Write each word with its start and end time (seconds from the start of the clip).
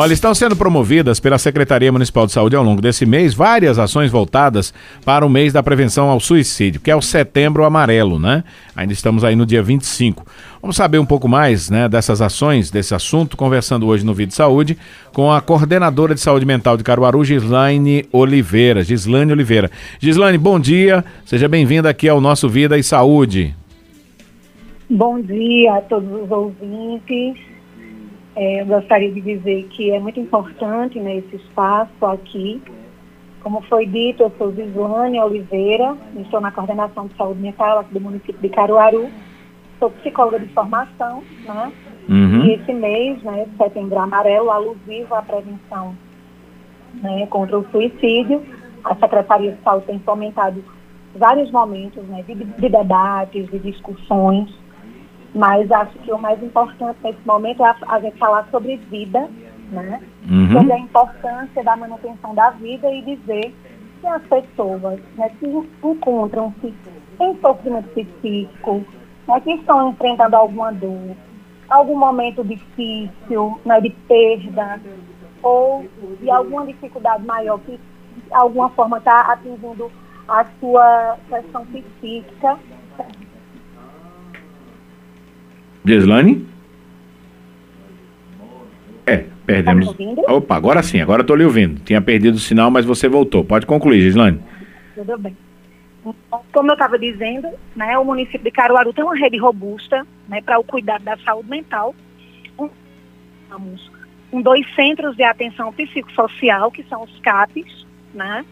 Olha, 0.00 0.12
estão 0.12 0.32
sendo 0.32 0.54
promovidas 0.54 1.18
pela 1.18 1.38
Secretaria 1.38 1.90
Municipal 1.90 2.24
de 2.24 2.30
Saúde 2.30 2.54
ao 2.54 2.62
longo 2.62 2.80
desse 2.80 3.04
mês 3.04 3.34
várias 3.34 3.80
ações 3.80 4.12
voltadas 4.12 4.72
para 5.04 5.26
o 5.26 5.28
mês 5.28 5.52
da 5.52 5.60
prevenção 5.60 6.08
ao 6.08 6.20
suicídio, 6.20 6.80
que 6.80 6.88
é 6.88 6.94
o 6.94 7.02
Setembro 7.02 7.64
Amarelo, 7.64 8.16
né? 8.16 8.44
Ainda 8.76 8.92
estamos 8.92 9.24
aí 9.24 9.34
no 9.34 9.44
dia 9.44 9.60
25. 9.60 10.24
Vamos 10.62 10.76
saber 10.76 11.00
um 11.00 11.04
pouco 11.04 11.26
mais, 11.26 11.68
né, 11.68 11.88
dessas 11.88 12.22
ações, 12.22 12.70
desse 12.70 12.94
assunto, 12.94 13.36
conversando 13.36 13.88
hoje 13.88 14.06
no 14.06 14.14
Vídeo 14.14 14.36
Saúde 14.36 14.78
com 15.12 15.32
a 15.32 15.40
coordenadora 15.40 16.14
de 16.14 16.20
saúde 16.20 16.46
mental 16.46 16.76
de 16.76 16.84
Caruaru, 16.84 17.24
Gislaine 17.24 18.06
Oliveira. 18.12 18.84
Gislaine 18.84 19.32
Oliveira. 19.32 19.68
Gislaine, 19.98 20.38
bom 20.38 20.60
dia. 20.60 21.04
Seja 21.24 21.48
bem-vinda 21.48 21.90
aqui 21.90 22.08
ao 22.08 22.20
nosso 22.20 22.48
Vida 22.48 22.78
e 22.78 22.84
Saúde. 22.84 23.52
Bom 24.88 25.20
dia 25.20 25.74
a 25.74 25.80
todos 25.80 26.22
os 26.22 26.30
ouvintes. 26.30 27.47
É, 28.36 28.60
eu 28.60 28.66
gostaria 28.66 29.10
de 29.10 29.20
dizer 29.20 29.64
que 29.70 29.90
é 29.90 29.98
muito 29.98 30.20
importante 30.20 30.98
né, 31.00 31.16
esse 31.16 31.36
espaço 31.36 32.06
aqui. 32.06 32.62
Como 33.42 33.60
foi 33.62 33.86
dito, 33.86 34.22
eu 34.22 34.32
sou 34.36 34.52
Gislane 34.52 35.20
Oliveira, 35.20 35.96
estou 36.16 36.40
na 36.40 36.50
coordenação 36.50 37.06
de 37.06 37.16
saúde 37.16 37.40
mental 37.40 37.80
aqui 37.80 37.94
do 37.94 38.00
município 38.00 38.40
de 38.40 38.48
Caruaru. 38.48 39.08
Sou 39.78 39.90
psicóloga 39.90 40.40
de 40.40 40.48
formação, 40.48 41.22
né? 41.44 41.72
Uhum. 42.08 42.44
E 42.44 42.54
esse 42.54 42.72
mês, 42.72 43.22
né, 43.22 43.46
setembro 43.56 43.98
amarelo, 43.98 44.50
alusivo 44.50 45.14
à 45.14 45.22
prevenção 45.22 45.94
né, 46.94 47.26
contra 47.26 47.58
o 47.58 47.66
suicídio, 47.70 48.42
a 48.82 48.94
Secretaria 48.96 49.52
de 49.52 49.62
Saúde 49.62 49.86
tem 49.86 49.98
fomentado 50.00 50.64
vários 51.14 51.50
momentos 51.50 52.02
né, 52.04 52.22
de, 52.22 52.34
de 52.34 52.68
debates, 52.68 53.50
de 53.50 53.58
discussões, 53.58 54.48
mas 55.38 55.70
acho 55.70 55.96
que 56.00 56.12
o 56.12 56.18
mais 56.18 56.42
importante 56.42 56.98
nesse 57.04 57.24
momento 57.24 57.64
é 57.64 57.72
a, 57.86 58.00
gente 58.00 58.18
falar 58.18 58.44
sobre 58.50 58.76
vida, 58.76 59.30
né? 59.70 60.00
Uhum. 60.28 60.50
Sobre 60.52 60.72
a 60.72 60.78
importância 60.80 61.62
da 61.62 61.76
manutenção 61.76 62.34
da 62.34 62.50
vida 62.50 62.90
e 62.90 63.02
dizer 63.02 63.54
que 64.00 64.06
as 64.08 64.22
pessoas 64.24 64.98
né, 65.16 65.30
que 65.38 65.46
encontram-se 65.46 66.74
em 67.20 67.40
sofrimento 67.40 67.88
psíquico, 67.90 68.84
né, 69.28 69.40
que 69.40 69.52
estão 69.52 69.90
enfrentando 69.90 70.34
alguma 70.34 70.72
dor, 70.72 71.14
algum 71.68 71.96
momento 71.96 72.42
difícil, 72.42 73.60
né, 73.64 73.80
de 73.80 73.90
perda, 74.08 74.80
ou 75.40 75.86
de 76.20 76.28
alguma 76.28 76.66
dificuldade 76.66 77.24
maior 77.24 77.60
que 77.60 77.76
de 77.76 78.34
alguma 78.34 78.70
forma 78.70 78.98
está 78.98 79.20
atingindo 79.32 79.88
a 80.26 80.44
sua 80.58 81.16
questão 81.28 81.64
psíquica, 81.66 82.58
Gislane? 85.88 86.46
É, 89.06 89.24
perdemos. 89.46 89.92
Tá 89.92 90.32
Opa, 90.32 90.56
agora 90.56 90.82
sim, 90.82 91.00
agora 91.00 91.22
estou 91.22 91.36
lhe 91.36 91.44
ouvindo. 91.44 91.80
Tinha 91.80 92.00
perdido 92.00 92.34
o 92.34 92.40
sinal, 92.40 92.70
mas 92.70 92.84
você 92.84 93.08
voltou. 93.08 93.44
Pode 93.44 93.66
concluir, 93.66 94.00
Gislane. 94.02 94.40
Tudo 94.94 95.18
bem. 95.18 95.36
Como 96.52 96.70
eu 96.70 96.74
estava 96.74 96.98
dizendo, 96.98 97.48
né, 97.76 97.98
o 97.98 98.04
município 98.04 98.44
de 98.44 98.50
Caruaru 98.50 98.92
tem 98.92 99.04
uma 99.04 99.16
rede 99.16 99.36
robusta 99.36 100.06
né, 100.28 100.40
para 100.40 100.58
o 100.58 100.64
cuidado 100.64 101.02
da 101.02 101.16
saúde 101.18 101.50
mental. 101.50 101.94
Vamos 103.50 103.90
com 104.30 104.42
dois 104.42 104.66
centros 104.74 105.16
de 105.16 105.22
atenção 105.22 105.72
psicossocial, 105.72 106.70
que 106.70 106.82
são 106.84 107.02
os 107.02 107.20
CAPs, 107.20 107.86
né? 108.14 108.44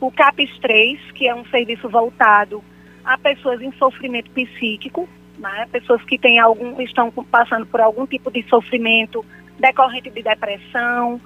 O 0.00 0.10
CAPES 0.12 0.58
3, 0.60 1.12
que 1.12 1.26
é 1.26 1.34
um 1.34 1.44
serviço 1.46 1.88
voltado 1.88 2.62
a 3.04 3.18
pessoas 3.18 3.60
em 3.60 3.72
sofrimento 3.72 4.30
psíquico, 4.30 5.08
né? 5.38 5.66
pessoas 5.70 6.02
que 6.04 6.18
têm 6.18 6.38
algum, 6.38 6.80
estão 6.80 7.10
passando 7.30 7.66
por 7.66 7.80
algum 7.80 8.06
tipo 8.06 8.30
de 8.30 8.42
sofrimento 8.48 9.24
decorrente 9.58 10.10
de 10.10 10.22
depressão, 10.22 11.20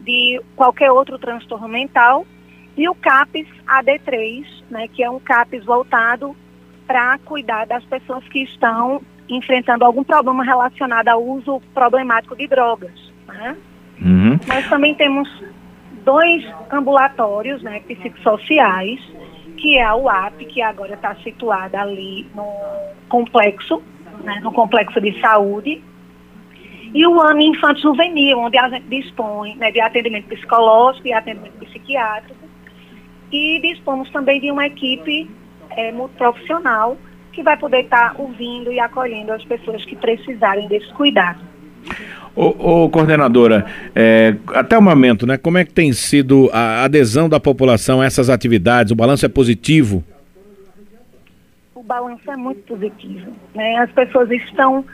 de 0.00 0.40
qualquer 0.56 0.90
outro 0.90 1.18
transtorno 1.18 1.68
mental, 1.68 2.26
e 2.76 2.88
o 2.88 2.94
CAPES 2.94 3.46
AD3, 3.66 4.46
né, 4.70 4.88
que 4.88 5.02
é 5.02 5.10
um 5.10 5.20
CAPES 5.20 5.64
voltado 5.64 6.34
para 6.86 7.18
cuidar 7.18 7.66
das 7.66 7.84
pessoas 7.84 8.26
que 8.28 8.42
estão 8.42 9.00
enfrentando 9.28 9.84
algum 9.84 10.02
problema 10.02 10.44
relacionado 10.44 11.08
ao 11.08 11.22
uso 11.22 11.60
problemático 11.74 12.36
de 12.36 12.46
drogas. 12.46 12.92
Né? 13.26 13.56
Uhum. 14.00 14.38
Nós 14.46 14.68
também 14.68 14.94
temos 14.94 15.28
dois 16.04 16.44
ambulatórios 16.70 17.62
né, 17.62 17.80
psicossociais, 17.80 19.00
que 19.62 19.78
é 19.78 19.84
a 19.84 19.94
UAP, 19.94 20.44
que 20.46 20.60
agora 20.60 20.94
está 20.94 21.14
situada 21.22 21.80
ali 21.80 22.26
no 22.34 22.52
complexo, 23.08 23.80
né, 24.24 24.40
no 24.42 24.50
complexo 24.50 25.00
de 25.00 25.18
saúde, 25.20 25.80
e 26.92 27.06
o 27.06 27.20
ano 27.20 27.40
infantil 27.40 27.92
juvenil, 27.92 28.40
onde 28.40 28.58
a 28.58 28.68
gente 28.68 28.88
dispõe 28.88 29.54
né, 29.54 29.70
de 29.70 29.80
atendimento 29.80 30.26
psicológico 30.26 31.06
e 31.06 31.12
atendimento 31.12 31.64
psiquiátrico, 31.64 32.44
e 33.30 33.60
dispomos 33.60 34.10
também 34.10 34.40
de 34.40 34.50
uma 34.50 34.66
equipe 34.66 35.30
é, 35.70 35.92
multiprofissional 35.92 36.98
que 37.32 37.40
vai 37.44 37.56
poder 37.56 37.84
estar 37.84 38.14
tá 38.14 38.20
ouvindo 38.20 38.72
e 38.72 38.80
acolhendo 38.80 39.32
as 39.32 39.44
pessoas 39.44 39.84
que 39.84 39.94
precisarem 39.94 40.66
desse 40.66 40.92
cuidado. 40.94 41.51
Ô, 42.34 42.84
ô 42.84 42.90
coordenadora, 42.90 43.66
é, 43.94 44.34
até 44.48 44.76
o 44.78 44.82
momento, 44.82 45.26
né, 45.26 45.36
como 45.36 45.58
é 45.58 45.64
que 45.64 45.72
tem 45.72 45.92
sido 45.92 46.48
a 46.52 46.84
adesão 46.84 47.28
da 47.28 47.38
população 47.38 48.00
a 48.00 48.06
essas 48.06 48.30
atividades? 48.30 48.90
O 48.90 48.96
balanço 48.96 49.26
é 49.26 49.28
positivo? 49.28 50.02
O 51.74 51.82
balanço 51.82 52.30
é 52.30 52.36
muito 52.36 52.62
positivo. 52.62 53.32
Né? 53.54 53.76
As 53.76 53.90
pessoas 53.92 54.30
estão, 54.30 54.84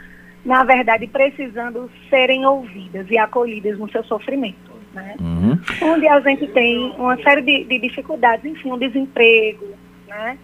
na 0.44 0.64
verdade, 0.64 1.06
precisando 1.06 1.88
serem 2.10 2.44
ouvidas 2.44 3.06
e 3.08 3.16
acolhidas 3.16 3.78
no 3.78 3.88
seu 3.90 4.02
sofrimento. 4.04 4.72
Né? 4.92 5.14
Uhum. 5.20 5.58
Onde 5.82 6.08
a 6.08 6.18
gente 6.20 6.48
tem 6.48 6.92
uma 6.98 7.16
série 7.18 7.42
de, 7.42 7.64
de 7.64 7.78
dificuldades, 7.78 8.44
enfim, 8.44 8.72
o 8.72 8.76
desemprego, 8.76 9.66
né? 10.08 10.36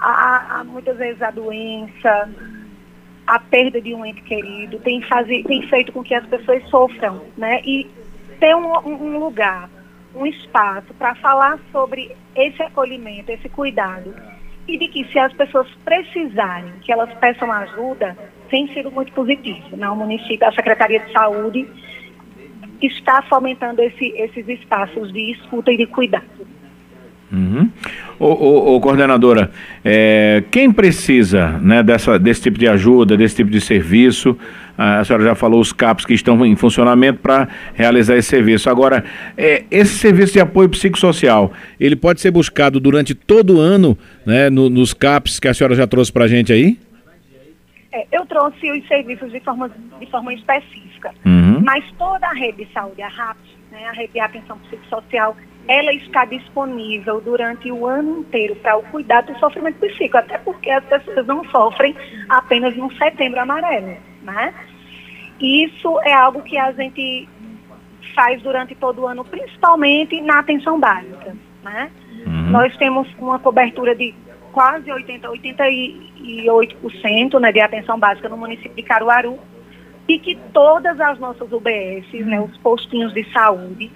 a, 0.00 0.64
muitas 0.64 0.96
vezes 0.96 1.20
a 1.20 1.30
doença, 1.30 2.28
a 3.30 3.38
perda 3.38 3.80
de 3.80 3.94
um 3.94 4.04
ente 4.04 4.22
querido, 4.22 4.80
tem, 4.80 5.00
fazer, 5.02 5.44
tem 5.44 5.62
feito 5.68 5.92
com 5.92 6.02
que 6.02 6.12
as 6.12 6.26
pessoas 6.26 6.68
sofram, 6.68 7.22
né? 7.38 7.60
E 7.64 7.88
ter 8.40 8.56
um, 8.56 8.72
um 8.84 9.20
lugar, 9.20 9.70
um 10.12 10.26
espaço 10.26 10.92
para 10.94 11.14
falar 11.14 11.60
sobre 11.70 12.10
esse 12.34 12.60
acolhimento, 12.60 13.30
esse 13.30 13.48
cuidado. 13.48 14.12
E 14.66 14.76
de 14.76 14.88
que 14.88 15.04
se 15.12 15.18
as 15.20 15.32
pessoas 15.32 15.68
precisarem, 15.84 16.72
que 16.80 16.92
elas 16.92 17.12
peçam 17.20 17.52
ajuda, 17.52 18.18
tem 18.48 18.66
sido 18.74 18.90
muito 18.90 19.12
positivo. 19.12 19.76
Né? 19.76 19.88
O 19.88 19.94
município, 19.94 20.48
a 20.48 20.52
Secretaria 20.52 20.98
de 20.98 21.12
Saúde 21.12 21.68
está 22.82 23.22
fomentando 23.22 23.80
esse, 23.80 24.08
esses 24.16 24.48
espaços 24.48 25.12
de 25.12 25.30
escuta 25.30 25.70
e 25.70 25.76
de 25.76 25.86
cuidado. 25.86 26.26
Uhum. 27.32 27.70
Ô, 28.18 28.26
ô, 28.26 28.76
ô, 28.76 28.80
coordenadora, 28.80 29.50
é, 29.84 30.42
quem 30.50 30.72
precisa 30.72 31.58
né, 31.62 31.82
dessa, 31.82 32.18
desse 32.18 32.42
tipo 32.42 32.58
de 32.58 32.68
ajuda, 32.68 33.16
desse 33.16 33.36
tipo 33.36 33.50
de 33.50 33.60
serviço? 33.60 34.36
A 34.76 35.04
senhora 35.04 35.24
já 35.24 35.34
falou 35.34 35.60
os 35.60 35.72
CAPs 35.72 36.06
que 36.06 36.14
estão 36.14 36.44
em 36.44 36.56
funcionamento 36.56 37.20
para 37.20 37.48
realizar 37.74 38.16
esse 38.16 38.28
serviço. 38.28 38.70
Agora, 38.70 39.04
é, 39.36 39.64
esse 39.70 39.98
serviço 39.98 40.32
de 40.32 40.40
apoio 40.40 40.70
psicossocial, 40.70 41.52
ele 41.78 41.94
pode 41.94 42.20
ser 42.20 42.30
buscado 42.30 42.80
durante 42.80 43.14
todo 43.14 43.56
o 43.56 43.60
ano 43.60 43.96
né, 44.24 44.48
no, 44.48 44.70
nos 44.70 44.94
CAPs 44.94 45.38
que 45.38 45.48
a 45.48 45.54
senhora 45.54 45.74
já 45.74 45.86
trouxe 45.86 46.10
para 46.10 46.24
a 46.24 46.28
gente 46.28 46.52
aí? 46.52 46.78
É, 47.92 48.06
eu 48.12 48.24
trouxe 48.24 48.70
os 48.70 48.86
serviços 48.88 49.30
de 49.30 49.40
forma, 49.40 49.70
de 49.98 50.06
forma 50.06 50.32
específica, 50.32 51.12
uhum. 51.26 51.60
mas 51.60 51.84
toda 51.98 52.26
a 52.26 52.32
rede 52.32 52.64
de 52.64 52.72
saúde, 52.72 53.02
a 53.02 53.08
RAP, 53.08 53.36
né, 53.70 53.84
a 53.86 53.92
rede 53.92 54.12
de 54.12 54.20
atenção 54.20 54.58
psicossocial, 54.60 55.36
ela 55.68 55.92
está 55.92 56.24
disponível 56.24 57.20
durante 57.20 57.70
o 57.70 57.86
ano 57.86 58.20
inteiro 58.20 58.56
para 58.56 58.76
o 58.76 58.82
cuidado 58.84 59.32
do 59.32 59.38
sofrimento 59.38 59.78
psíquico, 59.78 60.18
até 60.18 60.38
porque 60.38 60.70
as 60.70 60.84
pessoas 60.84 61.26
não 61.26 61.44
sofrem 61.44 61.94
apenas 62.28 62.76
no 62.76 62.92
setembro 62.94 63.40
amarelo, 63.40 63.96
né? 64.22 64.54
Isso 65.40 66.00
é 66.00 66.12
algo 66.12 66.42
que 66.42 66.58
a 66.58 66.72
gente 66.72 67.28
faz 68.14 68.42
durante 68.42 68.74
todo 68.74 69.02
o 69.02 69.06
ano, 69.06 69.24
principalmente 69.24 70.20
na 70.20 70.40
atenção 70.40 70.78
básica, 70.78 71.36
né? 71.62 71.90
Uhum. 72.26 72.50
Nós 72.50 72.76
temos 72.76 73.08
uma 73.18 73.38
cobertura 73.38 73.94
de 73.94 74.14
quase 74.52 74.90
80, 74.90 75.28
88% 75.28 77.40
né, 77.40 77.52
de 77.52 77.60
atenção 77.60 77.98
básica 77.98 78.28
no 78.28 78.36
município 78.36 78.74
de 78.74 78.82
Caruaru 78.82 79.38
e 80.08 80.18
que 80.18 80.36
todas 80.52 81.00
as 81.00 81.18
nossas 81.18 81.52
UBS, 81.52 82.12
né, 82.26 82.40
os 82.40 82.56
postinhos 82.58 83.14
de 83.14 83.24
saúde, 83.32 83.90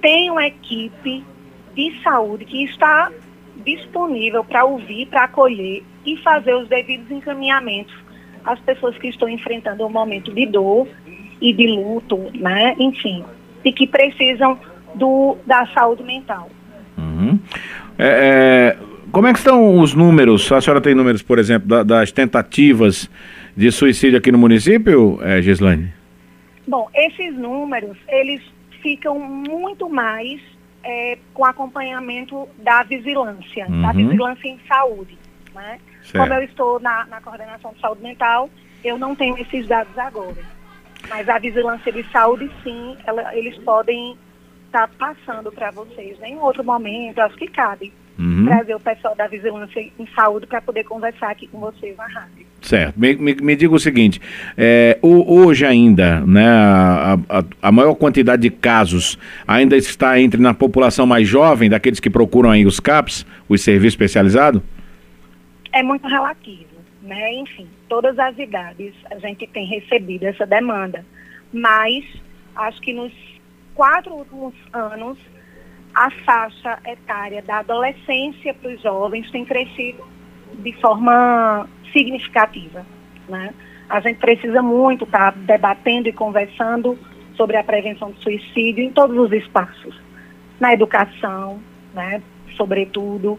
tem 0.00 0.30
uma 0.30 0.46
equipe 0.46 1.24
de 1.74 2.02
saúde 2.02 2.44
que 2.44 2.64
está 2.64 3.10
disponível 3.64 4.44
para 4.44 4.64
ouvir, 4.64 5.06
para 5.06 5.24
acolher 5.24 5.82
e 6.04 6.16
fazer 6.18 6.54
os 6.54 6.68
devidos 6.68 7.10
encaminhamentos 7.10 7.94
às 8.44 8.60
pessoas 8.60 8.96
que 8.98 9.08
estão 9.08 9.28
enfrentando 9.28 9.84
um 9.84 9.90
momento 9.90 10.32
de 10.32 10.46
dor 10.46 10.86
e 11.40 11.52
de 11.52 11.66
luto, 11.66 12.30
né? 12.34 12.74
Enfim, 12.78 13.24
e 13.64 13.72
que 13.72 13.86
precisam 13.86 14.58
do, 14.94 15.36
da 15.44 15.66
saúde 15.74 16.02
mental. 16.02 16.48
Uhum. 16.96 17.38
É, 17.98 18.76
é, 18.78 18.78
como 19.10 19.26
é 19.26 19.32
que 19.32 19.38
estão 19.38 19.80
os 19.80 19.94
números? 19.94 20.50
A 20.52 20.60
senhora 20.60 20.80
tem 20.80 20.94
números, 20.94 21.22
por 21.22 21.38
exemplo, 21.38 21.68
da, 21.68 21.82
das 21.82 22.12
tentativas 22.12 23.10
de 23.56 23.70
suicídio 23.70 24.18
aqui 24.18 24.30
no 24.30 24.38
município, 24.38 25.18
é, 25.22 25.42
Gislaine? 25.42 25.92
Bom, 26.66 26.88
esses 26.94 27.36
números, 27.36 27.96
eles 28.08 28.42
ficam 28.82 29.18
muito 29.18 29.88
mais 29.88 30.40
é, 30.82 31.18
com 31.34 31.44
acompanhamento 31.44 32.48
da 32.58 32.82
vigilância, 32.82 33.66
uhum. 33.68 33.82
da 33.82 33.92
vigilância 33.92 34.48
em 34.48 34.58
saúde. 34.68 35.18
Né? 35.54 35.80
Como 36.12 36.32
eu 36.32 36.42
estou 36.42 36.78
na, 36.80 37.06
na 37.06 37.20
coordenação 37.20 37.72
de 37.72 37.80
saúde 37.80 38.02
mental, 38.02 38.48
eu 38.84 38.98
não 38.98 39.14
tenho 39.14 39.36
esses 39.38 39.66
dados 39.66 39.96
agora. 39.98 40.56
Mas 41.08 41.28
a 41.28 41.38
vigilância 41.38 41.92
de 41.92 42.04
saúde, 42.10 42.50
sim, 42.62 42.96
ela, 43.04 43.34
eles 43.34 43.56
podem 43.58 44.16
estar 44.66 44.88
tá 44.88 44.94
passando 44.98 45.50
para 45.50 45.70
vocês 45.70 46.20
em 46.22 46.36
outro 46.38 46.64
momento, 46.64 47.18
acho 47.20 47.36
que 47.36 47.48
cabe. 47.48 47.92
Uhum. 48.18 48.46
Trazer 48.46 48.74
o 48.74 48.80
pessoal 48.80 49.14
da 49.14 49.26
vigilância 49.26 49.78
em 49.78 50.08
saúde 50.14 50.46
para 50.46 50.62
poder 50.62 50.84
conversar 50.84 51.30
aqui 51.30 51.46
com 51.48 51.60
vocês 51.60 51.94
na 51.96 52.06
rádio. 52.06 52.46
Certo. 52.62 52.98
Me, 52.98 53.14
me, 53.14 53.34
me 53.34 53.56
diga 53.56 53.74
o 53.74 53.78
seguinte: 53.78 54.20
é, 54.56 54.98
hoje 55.02 55.66
ainda, 55.66 56.20
né, 56.20 56.46
a, 56.48 57.18
a, 57.28 57.44
a, 57.60 57.72
maior 57.72 57.94
quantidade 57.94 58.42
de 58.42 58.50
casos 58.50 59.18
ainda 59.46 59.76
está 59.76 60.18
entre 60.18 60.40
na 60.40 60.54
população 60.54 61.06
mais 61.06 61.28
jovem, 61.28 61.68
daqueles 61.68 62.00
que 62.00 62.08
procuram 62.08 62.50
aí 62.50 62.64
os 62.64 62.80
CAPs, 62.80 63.26
os 63.48 63.60
serviços 63.60 63.92
especializados? 63.92 64.62
É 65.72 65.82
muito 65.82 66.08
relativo, 66.08 66.64
né? 67.02 67.34
Enfim, 67.34 67.66
todas 67.86 68.18
as 68.18 68.38
idades 68.38 68.94
a 69.10 69.18
gente 69.18 69.46
tem 69.46 69.66
recebido 69.66 70.24
essa 70.24 70.46
demanda, 70.46 71.04
mas 71.52 72.02
acho 72.54 72.80
que 72.80 72.94
nos 72.94 73.12
quatro 73.74 74.14
últimos 74.14 74.54
anos 74.72 75.18
a 75.96 76.10
faixa 76.10 76.78
etária 76.86 77.40
da 77.40 77.60
adolescência 77.60 78.52
para 78.52 78.70
os 78.70 78.82
jovens 78.82 79.30
tem 79.30 79.46
crescido 79.46 80.04
de 80.58 80.72
forma 80.74 81.66
significativa. 81.90 82.84
Né? 83.26 83.54
A 83.88 84.00
gente 84.00 84.18
precisa 84.18 84.60
muito 84.60 85.04
estar 85.04 85.32
tá 85.32 85.38
debatendo 85.38 86.06
e 86.10 86.12
conversando 86.12 86.98
sobre 87.34 87.56
a 87.56 87.64
prevenção 87.64 88.10
do 88.10 88.20
suicídio 88.20 88.84
em 88.84 88.92
todos 88.92 89.16
os 89.16 89.32
espaços, 89.32 89.98
na 90.60 90.74
educação, 90.74 91.60
né, 91.94 92.22
sobretudo, 92.56 93.38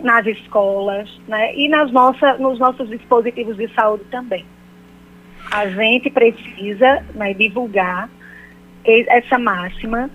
nas 0.00 0.26
escolas, 0.26 1.08
né, 1.28 1.54
e 1.54 1.68
nas 1.68 1.92
nossa, 1.92 2.38
nos 2.38 2.58
nossos 2.58 2.88
dispositivos 2.88 3.58
de 3.58 3.68
saúde 3.74 4.04
também. 4.10 4.46
A 5.50 5.66
gente 5.68 6.10
precisa 6.10 7.04
né, 7.14 7.34
divulgar 7.34 8.08
essa 8.84 9.38
máxima, 9.38 10.10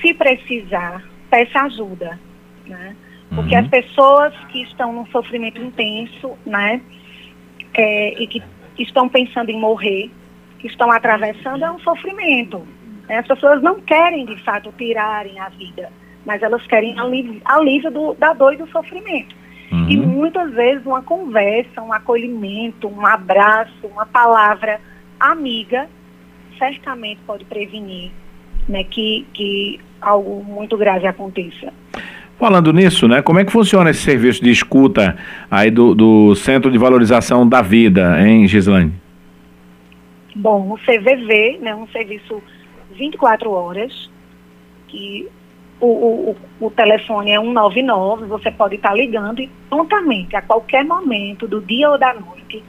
se 0.00 0.12
precisar, 0.14 1.02
peça 1.30 1.60
ajuda, 1.60 2.18
né? 2.66 2.96
Porque 3.34 3.54
uhum. 3.54 3.60
as 3.60 3.68
pessoas 3.68 4.34
que 4.48 4.62
estão 4.62 4.92
num 4.92 5.06
sofrimento 5.06 5.60
intenso, 5.62 6.36
né, 6.44 6.80
é, 7.74 8.20
e 8.20 8.26
que 8.26 8.42
estão 8.76 9.08
pensando 9.08 9.50
em 9.50 9.58
morrer, 9.58 10.10
que 10.58 10.66
estão 10.66 10.90
atravessando, 10.90 11.64
é 11.64 11.70
um 11.70 11.78
sofrimento. 11.78 12.66
Né? 13.08 13.18
As 13.18 13.26
pessoas 13.26 13.62
não 13.62 13.80
querem, 13.80 14.26
de 14.26 14.36
fato, 14.42 14.72
tirarem 14.76 15.38
a 15.38 15.48
vida, 15.50 15.92
mas 16.26 16.42
elas 16.42 16.66
querem 16.66 16.98
alívio, 16.98 17.40
alívio 17.44 17.90
do, 17.90 18.14
da 18.14 18.32
dor 18.32 18.54
e 18.54 18.56
do 18.56 18.68
sofrimento. 18.68 19.34
Uhum. 19.70 19.88
E 19.88 19.96
muitas 19.96 20.52
vezes 20.52 20.84
uma 20.84 21.02
conversa, 21.02 21.80
um 21.80 21.92
acolhimento, 21.92 22.88
um 22.88 23.06
abraço, 23.06 23.86
uma 23.86 24.06
palavra 24.06 24.80
amiga, 25.20 25.88
certamente 26.58 27.20
pode 27.24 27.44
prevenir 27.44 28.10
né, 28.68 28.82
que, 28.84 29.26
que 29.32 29.80
algo 30.00 30.44
muito 30.44 30.76
grave 30.76 31.06
aconteça. 31.06 31.72
Falando 32.38 32.72
nisso, 32.72 33.06
né, 33.06 33.20
como 33.20 33.38
é 33.38 33.44
que 33.44 33.52
funciona 33.52 33.90
esse 33.90 34.00
serviço 34.00 34.42
de 34.42 34.50
escuta 34.50 35.16
aí 35.50 35.70
do, 35.70 35.94
do 35.94 36.34
Centro 36.34 36.70
de 36.70 36.78
Valorização 36.78 37.46
da 37.46 37.60
Vida, 37.60 38.18
hein, 38.18 38.46
Gislaine? 38.46 38.94
Bom, 40.34 40.72
o 40.72 40.78
CVV, 40.78 41.58
né, 41.60 41.74
um 41.74 41.86
serviço 41.88 42.42
24 42.96 43.50
horas, 43.50 44.10
que 44.88 45.28
o, 45.80 45.86
o, 45.86 46.36
o 46.60 46.70
telefone 46.70 47.32
é 47.32 47.40
199, 47.40 48.26
você 48.26 48.50
pode 48.50 48.76
estar 48.76 48.94
ligando 48.94 49.40
e 49.40 49.50
prontamente, 49.68 50.34
a 50.34 50.42
qualquer 50.42 50.84
momento 50.84 51.46
do 51.46 51.60
dia 51.60 51.90
ou 51.90 51.98
da 51.98 52.14
noite, 52.14 52.62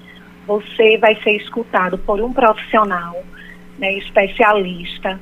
você 0.48 0.98
vai 0.98 1.16
ser 1.22 1.38
escutado 1.38 1.98
por 1.98 2.20
um 2.22 2.34
profissional, 2.34 3.16
né, 3.80 3.94
especialista, 3.98 5.20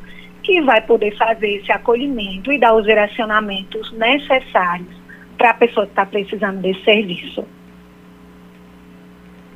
que 0.50 0.62
vai 0.64 0.82
poder 0.82 1.16
fazer 1.16 1.58
esse 1.58 1.72
acolhimento 1.72 2.52
e 2.52 2.58
dar 2.58 2.74
os 2.74 2.84
direcionamentos 2.84 3.92
necessários 3.92 4.90
para 5.38 5.52
a 5.52 5.54
pessoa 5.54 5.86
que 5.86 5.92
está 5.92 6.08
precisando 6.08 6.60
desse 6.60 6.84
serviço. 6.84 7.46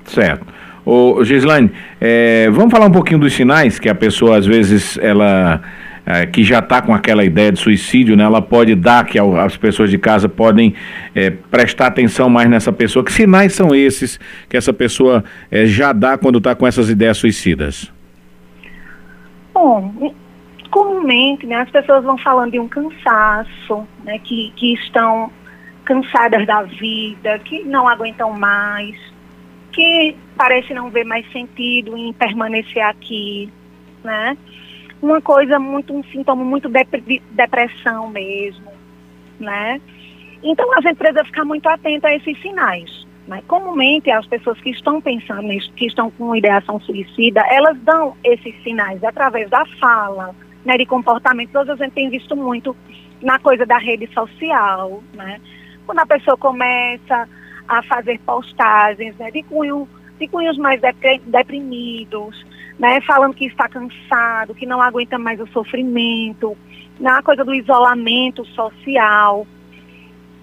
Certo. 0.06 0.46
Ô, 0.86 1.24
Gislaine, 1.24 1.72
é, 2.00 2.48
vamos 2.52 2.72
falar 2.72 2.86
um 2.86 2.92
pouquinho 2.92 3.20
dos 3.20 3.34
sinais 3.34 3.80
que 3.80 3.90
a 3.90 3.96
pessoa, 3.96 4.38
às 4.38 4.46
vezes, 4.46 4.96
ela 5.00 5.62
é, 6.06 6.28
que 6.28 6.44
já 6.44 6.60
está 6.60 6.80
com 6.80 6.94
aquela 6.94 7.24
ideia 7.24 7.52
de 7.52 7.58
suicídio, 7.58 8.16
né, 8.16 8.24
ela 8.24 8.42
pode 8.42 8.76
dar, 8.76 9.04
que 9.06 9.18
as 9.18 9.58
pessoas 9.58 9.90
de 9.90 9.98
casa 9.98 10.30
podem 10.30 10.76
é, 11.16 11.32
prestar 11.32 11.88
atenção 11.88 12.30
mais 12.30 12.48
nessa 12.48 12.72
pessoa. 12.72 13.04
Que 13.04 13.12
sinais 13.12 13.54
são 13.54 13.74
esses 13.74 14.20
que 14.48 14.56
essa 14.56 14.72
pessoa 14.72 15.24
é, 15.50 15.66
já 15.66 15.92
dá 15.92 16.20
quando 16.20 16.38
está 16.38 16.54
com 16.54 16.68
essas 16.68 16.88
ideias 16.88 17.18
suicidas? 17.18 17.92
Bom, 19.54 20.14
comumente 20.74 21.46
né, 21.46 21.58
as 21.58 21.70
pessoas 21.70 22.04
vão 22.04 22.18
falando 22.18 22.54
de 22.54 22.60
um 22.60 22.68
cansaço, 22.68 23.88
né, 24.04 24.18
que, 24.18 24.52
que 24.56 24.74
estão 24.74 25.32
cansadas 25.86 26.48
da 26.48 26.64
vida, 26.64 27.38
que 27.40 27.64
não 27.64 27.88
aguentam 27.88 28.34
mais, 28.34 28.98
que 29.72 30.16
parece 30.36 30.74
não 30.74 30.90
ver 30.90 31.04
mais 31.04 31.32
sentido 31.32 31.96
em 31.96 32.12
permanecer 32.12 32.82
aqui, 32.82 33.52
né? 34.04 34.36
Uma 35.00 35.22
coisa 35.22 35.60
muito, 35.60 35.94
um 35.94 36.04
sintoma 36.06 36.44
muito 36.44 36.68
de 36.70 37.22
depressão 37.32 38.08
mesmo, 38.10 38.72
né? 39.40 39.80
Então 40.42 40.76
a 40.76 40.82
gente 40.82 40.96
precisa 40.96 41.24
ficar 41.26 41.46
muito 41.46 41.68
atento 41.68 42.08
a 42.08 42.16
esses 42.16 42.42
sinais. 42.42 43.06
Né? 43.28 43.44
Comumente 43.48 44.10
as 44.10 44.26
pessoas 44.26 44.60
que 44.60 44.72
estão 44.72 45.00
pensando 45.00 45.44
nisso, 45.44 45.72
que 45.74 45.86
estão 45.86 46.10
com 46.12 46.36
ideação 46.36 46.80
suicida, 46.82 47.42
elas 47.50 47.78
dão 47.82 48.18
esses 48.24 48.56
sinais 48.64 49.04
através 49.04 49.50
da 49.50 49.66
fala, 49.80 50.36
né, 50.66 50.78
de 50.78 50.86
comportamento. 50.86 51.58
Hoje 51.58 51.72
a 51.72 51.76
gente 51.76 51.94
tem 51.94 52.10
visto 52.10 52.36
muito 52.36 52.76
na 53.22 53.40
coisa 53.40 53.66
da 53.66 53.78
rede 53.78 54.08
social, 54.14 55.04
né? 55.14 55.40
Quando 55.86 56.00
a 56.00 56.06
pessoa 56.06 56.38
começa 56.38 57.28
a 57.68 57.84
fazer 57.84 58.20
postagens 58.26 59.16
né, 59.18 59.32
de, 59.32 59.44
cunho, 59.44 59.88
de 60.20 60.28
cunhos 60.28 60.58
mais 60.58 60.80
deprimidos, 61.26 62.46
né, 62.80 63.02
falando 63.02 63.34
que 63.34 63.46
está 63.46 63.68
cansado, 63.68 64.56
que 64.56 64.66
não 64.66 64.82
aguenta 64.82 65.18
mais 65.18 65.40
o 65.40 65.48
sofrimento, 65.48 66.58
na 67.00 67.16
né, 67.16 67.22
coisa 67.22 67.44
do 67.44 67.54
isolamento 67.54 68.46
social 68.48 69.46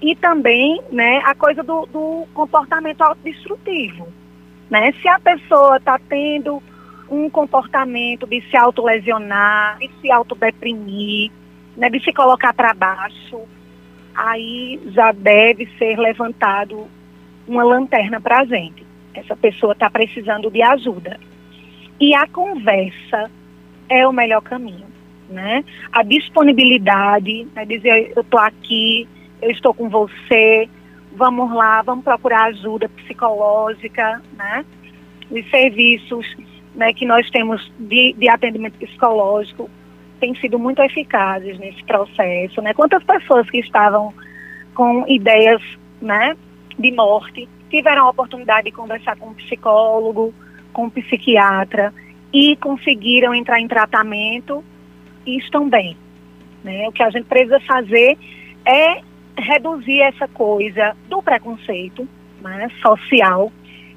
e 0.00 0.14
também 0.16 0.80
né, 0.90 1.18
a 1.24 1.34
coisa 1.34 1.62
do, 1.62 1.86
do 1.86 2.26
comportamento 2.34 3.02
autodestrutivo. 3.02 4.08
Né? 4.70 4.92
Se 5.00 5.08
a 5.08 5.18
pessoa 5.18 5.76
está 5.76 5.98
tendo 6.08 6.62
um 7.10 7.28
comportamento 7.28 8.26
de 8.26 8.40
se 8.42 8.56
autolesionar, 8.56 9.78
de 9.78 9.90
se 10.00 10.10
autodeprimir, 10.10 11.30
né, 11.76 11.90
de 11.90 12.00
se 12.04 12.12
colocar 12.12 12.54
para 12.54 12.72
baixo, 12.72 13.40
aí 14.14 14.80
já 14.92 15.10
deve 15.12 15.66
ser 15.78 15.98
levantado 15.98 16.86
uma 17.48 17.64
lanterna 17.64 18.20
para 18.20 18.40
a 18.40 18.44
gente. 18.44 18.86
Essa 19.12 19.36
pessoa 19.36 19.72
está 19.72 19.90
precisando 19.90 20.50
de 20.50 20.62
ajuda. 20.62 21.18
E 21.98 22.14
a 22.14 22.26
conversa 22.28 23.30
é 23.88 24.06
o 24.06 24.12
melhor 24.12 24.40
caminho. 24.40 24.86
Né? 25.28 25.64
A 25.92 26.02
disponibilidade, 26.02 27.46
né, 27.54 27.64
dizer 27.64 28.12
eu 28.16 28.22
estou 28.22 28.40
aqui, 28.40 29.08
eu 29.40 29.50
estou 29.50 29.72
com 29.72 29.88
você, 29.88 30.68
vamos 31.12 31.52
lá, 31.52 31.82
vamos 31.82 32.04
procurar 32.04 32.46
ajuda 32.46 32.88
psicológica, 32.88 34.20
né? 34.36 34.64
Os 35.30 35.48
serviços 35.50 36.26
né, 36.80 36.94
que 36.94 37.04
nós 37.04 37.28
temos 37.28 37.70
de, 37.78 38.14
de 38.14 38.26
atendimento 38.26 38.78
psicológico 38.78 39.68
têm 40.18 40.34
sido 40.36 40.58
muito 40.58 40.82
eficazes 40.82 41.58
nesse 41.58 41.84
processo. 41.84 42.62
Né? 42.62 42.72
Quantas 42.72 43.04
pessoas 43.04 43.48
que 43.50 43.58
estavam 43.58 44.14
com 44.74 45.04
ideias 45.06 45.60
né, 46.00 46.34
de 46.78 46.90
morte 46.90 47.46
tiveram 47.68 48.06
a 48.06 48.10
oportunidade 48.10 48.64
de 48.64 48.72
conversar 48.72 49.14
com 49.18 49.28
um 49.28 49.34
psicólogo, 49.34 50.32
com 50.72 50.84
um 50.84 50.90
psiquiatra 50.90 51.92
e 52.32 52.56
conseguiram 52.56 53.34
entrar 53.34 53.60
em 53.60 53.68
tratamento 53.68 54.64
e 55.26 55.36
estão 55.36 55.68
bem. 55.68 55.98
Né? 56.64 56.88
O 56.88 56.92
que 56.92 57.02
a 57.02 57.10
gente 57.10 57.26
precisa 57.26 57.60
fazer 57.60 58.16
é 58.64 59.02
reduzir 59.36 60.00
essa 60.00 60.26
coisa 60.28 60.96
do 61.10 61.22
preconceito 61.22 62.08
né, 62.40 62.70
social 62.80 63.52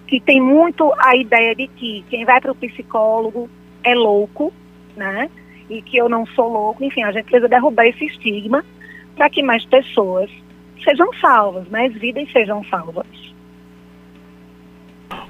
que 0.08 0.20
tem 0.20 0.42
muito 0.42 0.92
a 1.00 1.16
ideia 1.16 1.56
de 1.56 1.68
que 1.68 2.04
quem 2.10 2.26
vai 2.26 2.40
para 2.40 2.52
o 2.52 2.56
psicólogo 2.56 3.50
é 3.84 3.96
louco, 3.96 4.54
né? 4.96 5.30
E 5.70 5.82
que 5.82 5.98
eu 5.98 6.10
não 6.10 6.26
sou 6.28 6.52
louco. 6.52 6.84
Enfim, 6.84 7.04
a 7.04 7.12
gente 7.12 7.26
precisa 7.26 7.48
derrubar 7.48 7.86
esse 7.86 8.06
estigma 8.06 8.64
para 9.16 9.30
que 9.30 9.42
mais 9.42 9.66
pessoas 9.66 10.30
sejam 10.84 11.08
salvas, 11.20 11.68
mais 11.70 11.94
vidas 11.94 12.32
sejam 12.32 12.64
salvas. 12.66 13.08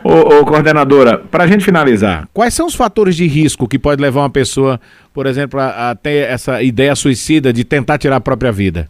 Ô, 0.03 0.39
ô 0.39 0.45
coordenadora, 0.45 1.17
para 1.17 1.45
a 1.45 1.47
gente 1.47 1.63
finalizar, 1.63 2.27
quais 2.33 2.53
são 2.53 2.65
os 2.65 2.75
fatores 2.75 3.15
de 3.15 3.25
risco 3.25 3.67
que 3.67 3.79
pode 3.79 4.01
levar 4.01 4.21
uma 4.21 4.29
pessoa, 4.29 4.79
por 5.13 5.25
exemplo, 5.25 5.59
a, 5.59 5.91
a 5.91 5.95
ter 5.95 6.29
essa 6.29 6.61
ideia 6.61 6.95
suicida 6.95 7.53
de 7.53 7.63
tentar 7.63 7.97
tirar 7.97 8.17
a 8.17 8.21
própria 8.21 8.51
vida? 8.51 8.89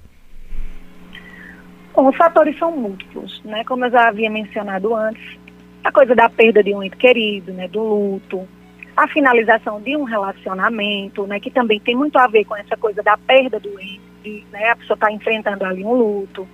Bom, 1.95 2.09
os 2.09 2.15
fatores 2.15 2.57
são 2.57 2.75
múltiplos, 2.75 3.41
né? 3.45 3.63
Como 3.65 3.85
eu 3.85 3.91
já 3.91 4.07
havia 4.07 4.29
mencionado 4.29 4.95
antes, 4.95 5.37
a 5.83 5.91
coisa 5.91 6.15
da 6.15 6.29
perda 6.29 6.63
de 6.63 6.73
um 6.73 6.81
ente 6.81 6.95
querido, 6.95 7.51
né? 7.51 7.67
Do 7.67 7.83
luto, 7.83 8.47
a 8.95 9.07
finalização 9.07 9.81
de 9.81 9.95
um 9.97 10.03
relacionamento, 10.03 11.27
né? 11.27 11.39
Que 11.39 11.51
também 11.51 11.79
tem 11.79 11.95
muito 11.95 12.17
a 12.17 12.27
ver 12.27 12.45
com 12.45 12.55
essa 12.55 12.77
coisa 12.77 13.03
da 13.03 13.17
perda 13.17 13.59
do 13.59 13.69
ente, 13.79 14.45
né? 14.51 14.69
A 14.69 14.75
pessoa 14.75 14.95
está 14.95 15.11
enfrentando 15.11 15.65
ali 15.65 15.83
um 15.83 15.93
luto. 15.93 16.47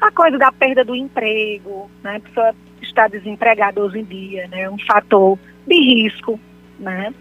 A 0.00 0.12
coisa 0.12 0.38
da 0.38 0.52
perda 0.52 0.84
do 0.84 0.94
emprego, 0.94 1.90
né? 2.02 2.16
A 2.16 2.20
pessoa 2.20 2.54
está 2.80 3.08
desempregada 3.08 3.82
hoje 3.82 3.98
em 4.00 4.04
dia, 4.04 4.46
né? 4.48 4.70
Um 4.70 4.78
fator 4.86 5.38
de 5.66 5.74
risco, 5.74 6.38
né? 6.78 7.12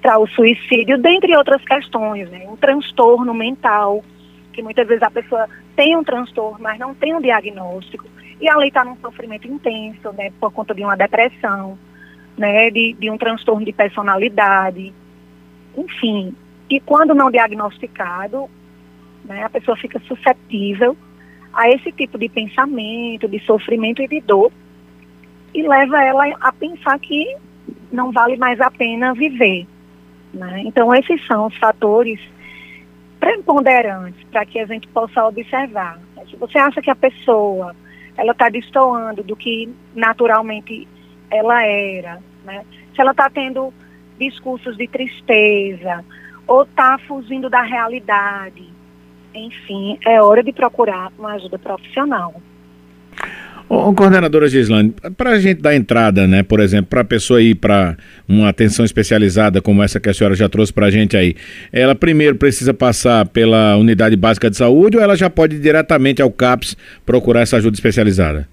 Para 0.00 0.18
o 0.18 0.28
suicídio, 0.28 0.98
dentre 0.98 1.36
outras 1.36 1.64
questões, 1.64 2.30
né? 2.30 2.46
Um 2.48 2.56
transtorno 2.56 3.34
mental, 3.34 4.04
que 4.52 4.62
muitas 4.62 4.86
vezes 4.86 5.02
a 5.02 5.10
pessoa 5.10 5.48
tem 5.74 5.96
um 5.96 6.04
transtorno, 6.04 6.58
mas 6.60 6.78
não 6.78 6.94
tem 6.94 7.14
um 7.14 7.20
diagnóstico, 7.20 8.06
e 8.44 8.48
ali 8.48 8.68
está 8.68 8.84
num 8.84 8.96
sofrimento 8.96 9.48
intenso, 9.48 10.12
né, 10.12 10.30
por 10.38 10.52
conta 10.52 10.74
de 10.74 10.84
uma 10.84 10.94
depressão, 10.94 11.78
né, 12.36 12.70
de, 12.70 12.92
de 12.92 13.10
um 13.10 13.16
transtorno 13.16 13.64
de 13.64 13.72
personalidade, 13.72 14.92
enfim. 15.74 16.34
E 16.68 16.78
quando 16.78 17.14
não 17.14 17.30
diagnosticado, 17.30 18.50
né, 19.24 19.44
a 19.44 19.48
pessoa 19.48 19.78
fica 19.78 19.98
suscetível 20.00 20.94
a 21.54 21.70
esse 21.70 21.90
tipo 21.92 22.18
de 22.18 22.28
pensamento, 22.28 23.26
de 23.26 23.38
sofrimento 23.46 24.02
e 24.02 24.08
de 24.08 24.20
dor, 24.20 24.52
e 25.54 25.66
leva 25.66 26.02
ela 26.02 26.26
a 26.38 26.52
pensar 26.52 26.98
que 26.98 27.36
não 27.90 28.12
vale 28.12 28.36
mais 28.36 28.60
a 28.60 28.70
pena 28.70 29.14
viver. 29.14 29.66
Né? 30.34 30.64
Então, 30.66 30.94
esses 30.94 31.26
são 31.26 31.46
os 31.46 31.56
fatores 31.56 32.20
preponderantes 33.18 34.22
para 34.30 34.44
que 34.44 34.58
a 34.58 34.66
gente 34.66 34.86
possa 34.88 35.24
observar. 35.24 35.98
Se 36.28 36.36
você 36.36 36.58
acha 36.58 36.82
que 36.82 36.90
a 36.90 36.96
pessoa 36.96 37.74
ela 38.16 38.32
está 38.32 38.48
destoando 38.48 39.22
do 39.22 39.36
que 39.36 39.68
naturalmente 39.94 40.86
ela 41.30 41.62
era, 41.64 42.20
né? 42.44 42.64
se 42.94 43.00
ela 43.00 43.10
está 43.10 43.28
tendo 43.28 43.72
discursos 44.18 44.76
de 44.76 44.86
tristeza 44.86 46.04
ou 46.46 46.62
está 46.62 46.98
fugindo 46.98 47.50
da 47.50 47.62
realidade, 47.62 48.68
enfim, 49.34 49.98
é 50.04 50.22
hora 50.22 50.42
de 50.42 50.52
procurar 50.52 51.10
uma 51.18 51.32
ajuda 51.32 51.58
profissional. 51.58 52.34
Ô, 53.66 53.94
coordenadora 53.94 54.46
Gislane, 54.46 54.94
para 55.16 55.30
a 55.30 55.38
gente 55.38 55.62
dar 55.62 55.74
entrada, 55.74 56.26
né, 56.26 56.42
por 56.42 56.60
exemplo, 56.60 56.86
para 56.86 57.00
a 57.00 57.04
pessoa 57.04 57.40
ir 57.40 57.54
para 57.54 57.96
uma 58.28 58.48
atenção 58.48 58.84
especializada 58.84 59.62
como 59.62 59.82
essa 59.82 59.98
que 59.98 60.08
a 60.08 60.14
senhora 60.14 60.34
já 60.34 60.48
trouxe 60.48 60.72
para 60.72 60.86
a 60.86 60.90
gente 60.90 61.16
aí, 61.16 61.34
ela 61.72 61.94
primeiro 61.94 62.36
precisa 62.36 62.74
passar 62.74 63.26
pela 63.26 63.76
unidade 63.76 64.16
básica 64.16 64.50
de 64.50 64.56
saúde 64.56 64.98
ou 64.98 65.02
ela 65.02 65.16
já 65.16 65.30
pode 65.30 65.56
ir 65.56 65.60
diretamente 65.60 66.20
ao 66.20 66.30
CAPS 66.30 66.76
procurar 67.06 67.40
essa 67.40 67.56
ajuda 67.56 67.74
especializada? 67.74 68.46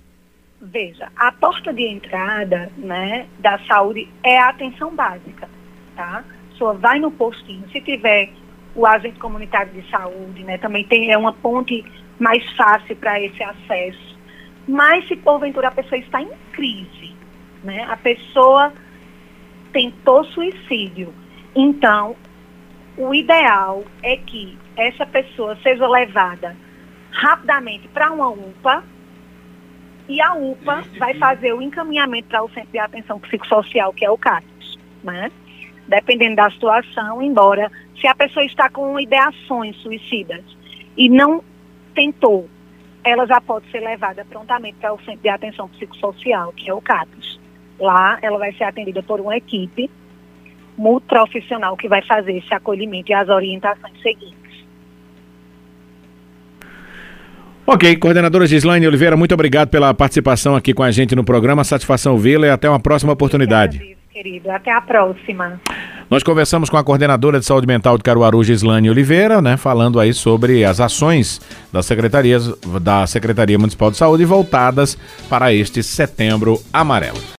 Veja, 0.62 1.10
a 1.18 1.32
porta 1.34 1.74
de 1.74 1.84
entrada 1.84 2.70
né, 2.78 3.26
da 3.40 3.60
saúde 3.68 4.08
é 4.24 4.38
a 4.38 4.50
atenção 4.50 4.96
básica, 4.96 5.50
tá? 5.94 6.24
A 6.24 6.52
pessoa 6.52 6.74
vai 6.76 7.00
no 7.00 7.12
postinho, 7.12 7.64
se 7.74 7.82
tiver 7.82 8.30
o 8.74 8.86
agente 8.86 9.20
comunitário 9.20 9.74
de 9.74 9.90
saúde, 9.90 10.42
né, 10.44 10.58
também 10.58 10.86
tem, 10.86 11.12
é 11.12 11.18
uma 11.18 11.34
ponte 11.34 11.84
mais 12.18 12.50
fácil 12.54 12.96
para 12.96 13.20
esse 13.20 13.44
acesso 13.44 14.11
mas 14.68 15.08
se 15.08 15.16
porventura 15.16 15.68
a 15.68 15.72
pessoa 15.72 16.00
está 16.00 16.22
em 16.22 16.30
crise, 16.52 17.16
né? 17.64 17.84
A 17.90 17.98
pessoa 17.98 18.74
tentou 19.72 20.24
suicídio. 20.26 21.14
Então, 21.56 22.16
o 22.98 23.14
ideal 23.14 23.84
é 24.04 24.18
que 24.18 24.58
essa 24.76 25.06
pessoa 25.06 25.58
seja 25.64 25.88
levada 25.88 26.56
rapidamente 27.12 27.88
para 27.90 28.12
uma 28.12 28.30
UPA 28.30 28.84
e 30.08 30.22
a 30.22 30.34
UPA 30.34 30.84
vai 30.98 31.14
fazer 31.16 31.54
o 31.54 31.62
encaminhamento 31.62 32.28
para 32.30 32.44
o 32.44 32.50
Centro 32.50 32.72
de 32.72 32.80
Atenção 32.80 33.20
Psicossocial, 33.20 33.94
que 33.94 34.06
é 34.06 34.10
o 34.10 34.18
CAPS, 34.18 34.78
né? 35.04 35.32
Dependendo 35.88 36.38
da 36.38 36.50
situação, 36.50 37.22
embora 37.22 37.72
se 38.00 38.08
a 38.08 38.16
pessoa 38.16 38.46
está 38.46 38.70
com 38.70 39.00
ideações 39.00 39.76
suicidas 39.78 40.44
e 40.98 41.10
não 41.10 41.44
tentou 41.94 42.50
ela 43.04 43.26
já 43.26 43.42
pode 43.42 43.70
ser 43.72 43.80
levada 43.80 44.26
prontamente 44.30 44.78
para 44.80 44.94
o 44.94 45.00
Centro 45.00 45.22
de 45.22 45.30
Atenção 45.30 45.68
Psicossocial, 45.70 46.54
que 46.54 46.70
é 46.70 46.74
o 46.74 46.82
CAPES. 46.82 47.40
Lá 47.80 48.20
ela 48.22 48.38
vai 48.38 48.54
ser 48.54 48.66
atendida 48.66 49.02
por 49.02 49.20
uma 49.20 49.36
equipe 49.36 49.90
multiprofissional 50.78 51.76
que 51.76 51.88
vai 51.88 52.02
fazer 52.04 52.38
esse 52.38 52.54
acolhimento 52.54 53.12
e 53.12 53.14
as 53.14 53.28
orientações 53.30 54.00
seguintes. 54.02 54.42
Ok, 57.66 57.96
coordenadora 57.98 58.46
Gislaine 58.46 58.88
Oliveira, 58.88 59.16
muito 59.16 59.34
obrigado 59.34 59.70
pela 59.70 59.94
participação 59.94 60.56
aqui 60.56 60.74
com 60.74 60.84
a 60.84 60.92
gente 60.92 61.16
no 61.16 61.24
programa. 61.24 61.64
Satisfação 61.64 62.18
vê-la 62.18 62.48
e 62.48 62.50
até 62.50 62.70
uma 62.70 62.80
próxima 62.80 63.14
oportunidade. 63.14 64.01
Querido. 64.12 64.52
Até 64.52 64.72
a 64.72 64.82
próxima. 64.82 65.60
Nós 66.10 66.24
conversamos 66.24 66.70
com 66.70 66.76
a 66.76 66.84
coordenadora 66.84 67.40
de 67.40 67.46
saúde 67.46 67.66
mental 67.66 67.98
de 67.98 68.04
Caruaru, 68.04 68.44
Gislane 68.44 68.90
Oliveira, 68.90 69.42
né, 69.42 69.56
falando 69.56 70.00
aí 70.00 70.14
sobre 70.14 70.66
as 70.66 70.82
ações 70.82 71.40
da 71.72 71.82
Secretaria, 71.82 72.38
da 72.82 73.08
Secretaria 73.08 73.58
Municipal 73.58 73.90
de 73.90 73.98
Saúde 73.98 74.26
voltadas 74.26 74.98
para 75.30 75.54
este 75.54 75.82
setembro 75.82 76.60
amarelo. 76.74 77.22